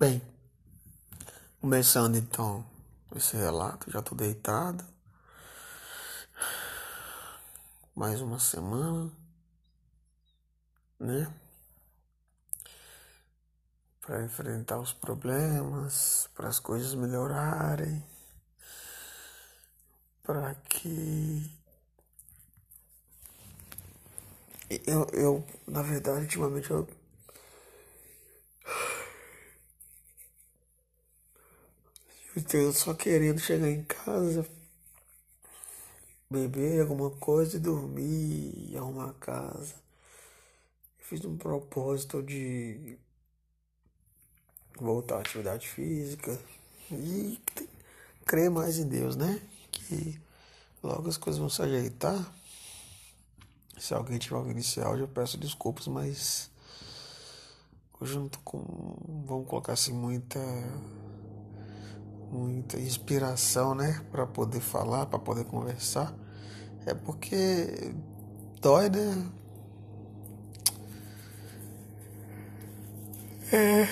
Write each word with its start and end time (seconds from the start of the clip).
Bem, 0.00 0.22
começando 1.60 2.16
então 2.16 2.64
esse 3.14 3.36
relato, 3.36 3.90
já 3.90 4.00
tô 4.00 4.14
deitado. 4.14 4.82
Mais 7.94 8.22
uma 8.22 8.38
semana, 8.38 9.12
né? 10.98 11.30
Para 14.00 14.24
enfrentar 14.24 14.78
os 14.78 14.94
problemas, 14.94 16.30
para 16.34 16.48
as 16.48 16.58
coisas 16.58 16.94
melhorarem, 16.94 18.02
para 20.22 20.54
que 20.54 21.54
eu, 24.86 25.06
eu, 25.12 25.46
na 25.66 25.82
verdade, 25.82 26.22
ultimamente 26.22 26.70
eu 26.70 26.88
Eu 32.52 32.72
só 32.72 32.94
querendo 32.94 33.40
chegar 33.40 33.68
em 33.68 33.82
casa, 33.82 34.46
beber 36.30 36.80
alguma 36.80 37.10
coisa 37.10 37.56
e 37.56 37.60
dormir, 37.60 38.70
e 38.70 38.76
arrumar 38.76 39.10
a 39.10 39.14
casa. 39.14 39.74
Eu 40.98 41.04
fiz 41.06 41.24
um 41.24 41.36
propósito 41.36 42.22
de 42.22 42.96
voltar 44.78 45.16
à 45.16 45.20
atividade 45.20 45.68
física 45.68 46.38
e 46.92 47.36
crer 48.24 48.48
mais 48.48 48.78
em 48.78 48.88
Deus, 48.88 49.16
né? 49.16 49.42
Que 49.72 50.20
logo 50.80 51.08
as 51.08 51.16
coisas 51.16 51.40
vão 51.40 51.50
se 51.50 51.60
ajeitar. 51.62 52.32
Se 53.76 53.92
alguém 53.92 54.18
tiver 54.20 54.36
algum 54.36 54.52
inicial, 54.52 54.96
eu 54.96 55.08
peço 55.08 55.36
desculpas, 55.36 55.88
mas 55.88 56.48
hoje 58.00 58.16
não 58.16 58.30
com. 58.44 59.24
Vamos 59.26 59.48
colocar 59.48 59.72
assim, 59.72 59.92
muita 59.92 60.38
muita 62.30 62.78
inspiração, 62.78 63.74
né, 63.74 64.00
para 64.10 64.26
poder 64.26 64.60
falar, 64.60 65.06
para 65.06 65.18
poder 65.18 65.44
conversar, 65.44 66.14
é 66.86 66.94
porque 66.94 67.92
dói, 68.60 68.88
né? 68.88 69.30
É 73.52 73.86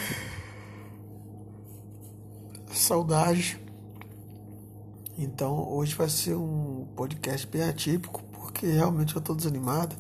saudade. 2.79 3.61
Então, 5.19 5.69
hoje 5.69 5.95
vai 5.95 6.09
ser 6.09 6.35
um 6.35 6.87
podcast 6.97 7.47
bem 7.47 7.63
atípico, 7.63 8.23
porque 8.33 8.67
realmente 8.67 9.15
eu 9.15 9.21
tô 9.21 9.35
desanimado. 9.35 9.97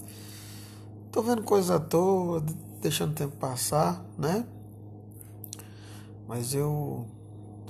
Tô 1.10 1.22
vendo 1.22 1.42
coisa 1.42 1.76
à 1.76 1.80
toa, 1.80 2.42
deixando 2.80 3.10
o 3.10 3.14
tempo 3.14 3.36
passar, 3.36 4.02
né? 4.16 4.46
Mas 6.26 6.54
eu 6.54 7.06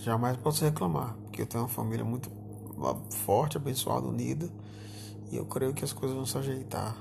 jamais 0.00 0.36
posso 0.36 0.64
reclamar, 0.64 1.14
porque 1.24 1.42
eu 1.42 1.46
tenho 1.46 1.64
uma 1.64 1.68
família 1.68 2.04
muito 2.04 2.30
forte, 3.10 3.56
abençoada, 3.56 4.06
unida, 4.06 4.48
e 5.30 5.36
eu 5.36 5.44
creio 5.44 5.74
que 5.74 5.84
as 5.84 5.92
coisas 5.92 6.16
vão 6.16 6.26
se 6.26 6.38
ajeitar. 6.38 6.96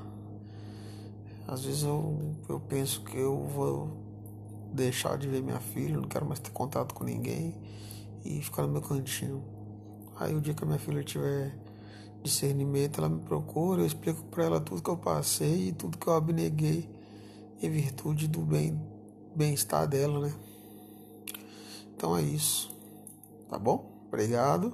Às 1.48 1.64
vezes 1.64 1.84
eu, 1.84 2.36
eu 2.50 2.60
penso 2.60 3.02
que 3.02 3.18
eu 3.18 3.44
vou 3.46 3.90
deixar 4.74 5.18
de 5.18 5.28
ver 5.28 5.42
minha 5.42 5.60
filha, 5.60 5.96
não 5.96 6.08
quero 6.08 6.26
mais 6.26 6.40
ter 6.40 6.52
contato 6.52 6.94
com 6.94 7.04
ninguém 7.04 7.56
e 8.26 8.42
ficar 8.42 8.64
no 8.64 8.70
meu 8.70 8.82
cantinho. 8.82 9.44
Aí 10.20 10.36
o 10.36 10.42
dia 10.42 10.54
que 10.54 10.64
a 10.64 10.68
minha 10.68 10.80
filha 10.80 11.04
tiver 11.04 11.58
discernimento, 12.22 13.00
ela 13.00 13.08
me 13.08 13.22
procura, 13.22 13.82
eu 13.82 13.86
explico 13.86 14.24
para 14.24 14.44
ela 14.44 14.60
tudo 14.60 14.82
que 14.82 14.90
eu 14.90 14.98
passei 14.98 15.70
e 15.70 15.72
tudo 15.72 15.98
que 15.98 16.08
eu 16.08 16.14
abneguei 16.14 16.90
em 17.62 17.70
virtude 17.70 18.28
do 18.28 18.42
bem 18.42 18.80
bem-estar 19.36 19.88
dela, 19.88 20.20
né? 20.20 20.34
Então 21.96 22.18
é 22.18 22.22
isso. 22.22 22.77
Tá 23.50 23.58
bom? 23.58 23.92
Obrigado. 24.08 24.74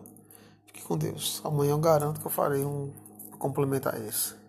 Fique 0.66 0.82
com 0.84 0.98
Deus. 0.98 1.42
Amanhã 1.44 1.72
eu 1.72 1.80
garanto 1.80 2.20
que 2.20 2.26
eu 2.26 2.32
farei 2.32 2.64
um 2.64 2.92
complementar 3.38 4.00
esse. 4.02 4.43